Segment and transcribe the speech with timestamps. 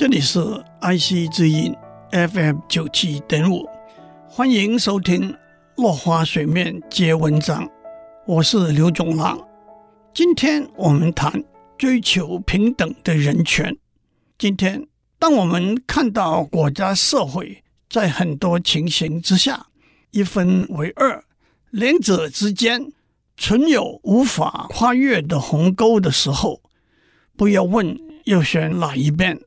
[0.00, 0.40] 这里是
[0.80, 1.76] IC 之音
[2.10, 3.68] FM 九七点五，
[4.26, 5.30] 欢迎收听
[5.76, 7.66] 《落花水面皆文章》，
[8.26, 9.38] 我是刘总郎。
[10.14, 11.44] 今天我们谈
[11.76, 13.76] 追求平等的人权。
[14.38, 14.86] 今天，
[15.18, 19.66] 当我们看到国家社会在很多情形之下
[20.12, 21.22] 一分为二，
[21.68, 22.90] 两者之间
[23.36, 26.62] 存有无法跨越的鸿沟的时候，
[27.36, 27.94] 不要问
[28.24, 29.38] 要选哪一边。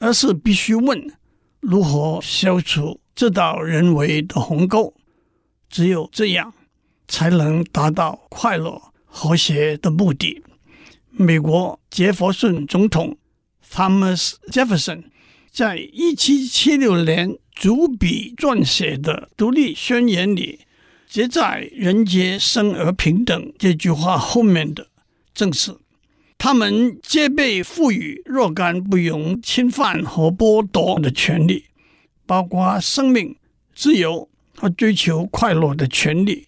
[0.00, 1.12] 而是必须问
[1.60, 4.94] 如何消除这道人为的鸿沟，
[5.68, 6.52] 只有这样
[7.06, 10.42] 才能达到快乐和谐的目的。
[11.10, 13.18] 美国杰佛逊总统
[13.70, 15.04] Thomas Jefferson
[15.52, 20.60] 在一七七六年主笔撰写的独立宣言里，
[21.06, 24.86] 接在“人皆生而平等”这句话后面的，
[25.34, 25.76] 正是。
[26.42, 31.66] 他们皆被赋予若干不容侵犯和剥夺的权利，
[32.24, 33.36] 包括生命、
[33.74, 36.46] 自由和追求快乐的权利。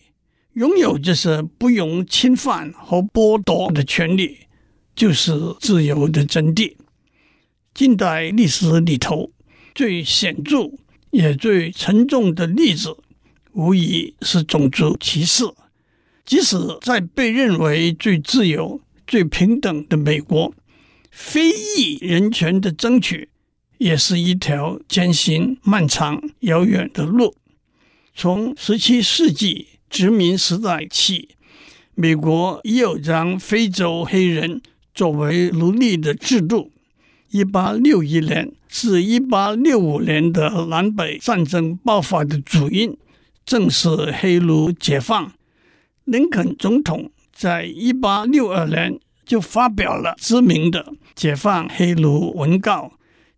[0.55, 4.39] 拥有这些不容侵犯和剥夺的权利，
[4.97, 6.75] 就是自由的真谛。
[7.75, 9.31] 近代历史里头
[9.75, 10.71] 最显著
[11.11, 12.97] 也最沉重的例子，
[13.53, 15.45] 无疑是种族歧视。
[16.25, 18.81] 即使在被认为最自由。
[19.13, 20.55] 最平等的美国，
[21.11, 23.29] 非裔人权的争取
[23.77, 27.35] 也是一条艰辛、漫长、遥远的路。
[28.15, 31.29] 从十七世纪殖民时代起，
[31.95, 34.63] 美国已有将非洲黑人
[34.95, 36.73] 作为奴隶的制度。
[37.29, 42.97] 一八六一年至一八六五年的南北战争爆发的主因，
[43.45, 45.35] 正是黑奴解放。
[46.05, 47.12] 林肯总统。
[47.33, 52.93] 在一八六二年就发表了知名的解放黑奴文告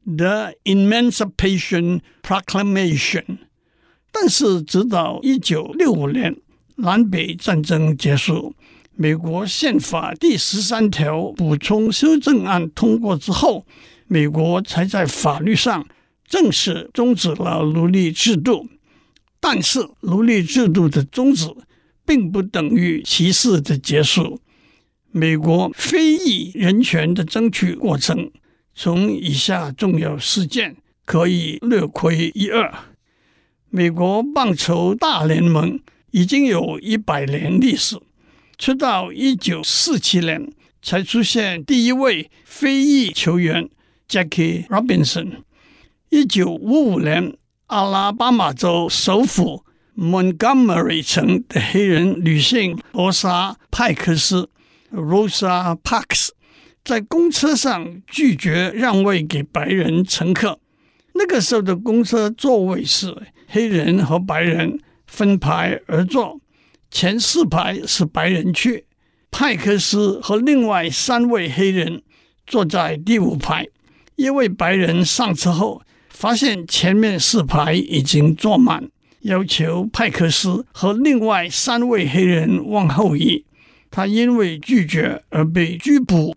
[0.16, 3.24] 《The Emancipation Proclamation》，
[4.12, 6.36] 但是直到一九六五年
[6.76, 8.54] 南北战争结束，
[8.94, 13.64] 美国宪法第十三条补充修正案通过之后，
[14.06, 15.86] 美国才在法律上
[16.26, 18.68] 正式终止了奴隶制度。
[19.40, 21.46] 但是奴隶制度的终止，
[22.06, 24.40] 并不等于歧视的结束。
[25.10, 28.30] 美国非裔人权的争取过程，
[28.74, 32.72] 从以下重要事件可以略窥一二。
[33.70, 37.96] 美国棒球大联盟已经有一百年历史，
[38.56, 43.68] 直到一九四七年才出现第一位非裔球员
[44.08, 45.44] Jackie Robinson。
[46.10, 47.36] 一九五五年，
[47.66, 49.64] 阿拉巴马州首府。
[49.96, 54.50] Montgomery 城的黑人女性罗莎·派克斯
[54.92, 56.30] （Rosa Parks）
[56.84, 60.58] 在公车上拒绝让位给白人乘客。
[61.14, 63.16] 那个时候的公车座位是
[63.46, 66.40] 黑人和白人分排而坐，
[66.90, 68.86] 前四排是白人区。
[69.30, 72.02] 派克斯和另外三位黑人
[72.46, 73.66] 坐在第五排。
[74.16, 78.90] 一位白人上车后，发现前面四排已经坐满。
[79.24, 83.46] 要求派克斯和另外三位黑人往后移，
[83.90, 86.36] 他因为拒绝而被拘捕。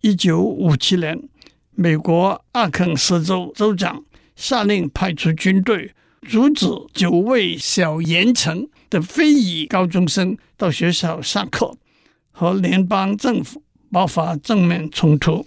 [0.00, 1.28] 一九五七年，
[1.70, 5.92] 美国阿肯色州州长下令派出军队，
[6.28, 11.76] 阻止九位小盐城的非裔高中生到学校上课，
[12.32, 13.62] 和联邦政府
[13.92, 15.46] 爆发正面冲突。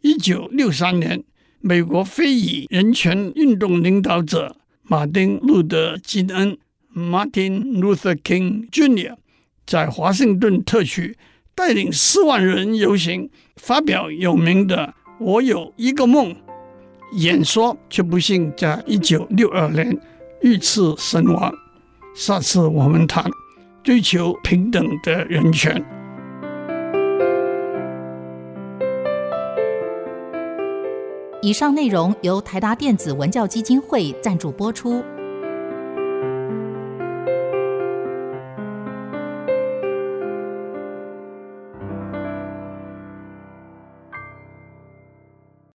[0.00, 1.22] 一九六三年，
[1.60, 4.56] 美国非裔人权运动领导者。
[4.90, 6.56] 马丁·路德·金恩
[6.96, 9.16] （Martin Luther King Jr.）
[9.66, 11.18] 在华盛顿特区
[11.54, 16.34] 带领四万人游行，发表有名的“我有一个梦”
[17.12, 19.94] 演说，却不幸在一九六二年
[20.40, 21.52] 遇刺身亡。
[22.14, 23.30] 下次我们谈
[23.84, 25.97] 追求平等的人权。
[31.48, 35.02] 以上内容由台达电子文教基金会赞助播出。